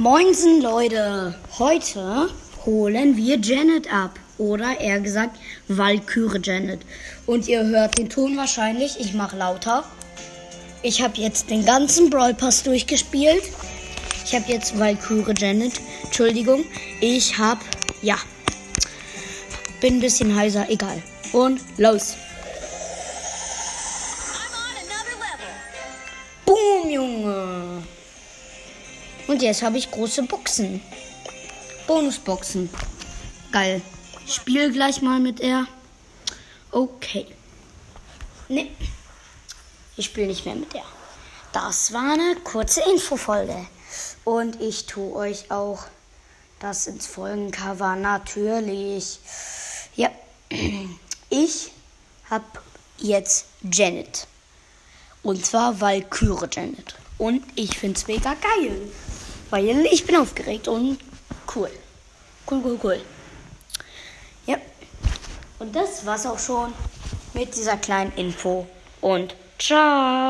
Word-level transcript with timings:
Moinsen 0.00 0.62
Leute, 0.62 1.34
heute 1.58 2.30
holen 2.64 3.18
wir 3.18 3.38
Janet 3.38 3.92
ab. 3.92 4.18
Oder 4.38 4.80
eher 4.80 4.98
gesagt, 4.98 5.36
Valkyrie 5.68 6.40
Janet. 6.42 6.80
Und 7.26 7.46
ihr 7.48 7.62
hört 7.66 7.98
den 7.98 8.08
Ton 8.08 8.34
wahrscheinlich, 8.34 8.98
ich 8.98 9.12
mache 9.12 9.36
lauter. 9.36 9.84
Ich 10.82 11.02
habe 11.02 11.20
jetzt 11.20 11.50
den 11.50 11.66
ganzen 11.66 12.08
Brawl 12.08 12.32
Pass 12.32 12.62
durchgespielt. 12.62 13.42
Ich 14.24 14.34
habe 14.34 14.50
jetzt 14.50 14.78
Valkyrie 14.78 15.34
Janet. 15.36 15.74
Entschuldigung, 16.02 16.64
ich 17.02 17.36
habe, 17.36 17.60
ja, 18.00 18.16
bin 19.82 19.96
ein 19.96 20.00
bisschen 20.00 20.34
heiser, 20.34 20.64
egal. 20.70 21.02
Und 21.34 21.60
los. 21.76 22.16
Und 29.30 29.42
jetzt 29.42 29.62
habe 29.62 29.78
ich 29.78 29.92
große 29.92 30.24
Boxen. 30.24 30.82
Bonusboxen. 31.86 32.68
Geil. 33.52 33.80
Ich 34.26 34.34
spiele 34.34 34.72
gleich 34.72 35.02
mal 35.02 35.20
mit 35.20 35.38
er. 35.38 35.68
Okay. 36.72 37.26
Nee. 38.48 38.72
Ich 39.96 40.06
spiele 40.06 40.26
nicht 40.26 40.44
mehr 40.46 40.56
mit 40.56 40.74
er. 40.74 40.82
Das 41.52 41.92
war 41.92 42.14
eine 42.14 42.34
kurze 42.42 42.82
Infofolge. 42.90 43.68
Und 44.24 44.60
ich 44.60 44.86
tue 44.86 45.14
euch 45.14 45.48
auch 45.52 45.84
das 46.58 46.88
ins 46.88 47.06
Folgencover. 47.06 47.94
Natürlich. 47.94 49.20
Ja. 49.94 50.10
Ich 51.32 51.70
habe 52.28 52.44
jetzt 52.98 53.46
Janet. 53.62 54.26
Und 55.22 55.46
zwar 55.46 55.80
Valkyrie 55.80 56.48
Janet. 56.50 56.96
Und 57.18 57.44
ich 57.54 57.78
finde 57.78 57.96
es 57.96 58.08
mega 58.08 58.34
geil. 58.34 58.90
Weil 59.50 59.86
ich 59.86 60.06
bin 60.06 60.16
aufgeregt 60.16 60.68
und 60.68 60.98
cool. 61.54 61.70
Cool, 62.48 62.60
cool, 62.64 62.78
cool. 62.82 63.00
Ja. 64.46 64.56
Und 65.58 65.74
das 65.74 66.06
war's 66.06 66.26
auch 66.26 66.38
schon 66.38 66.72
mit 67.34 67.54
dieser 67.54 67.76
kleinen 67.76 68.12
Info. 68.14 68.66
Und 69.00 69.34
ciao. 69.58 70.20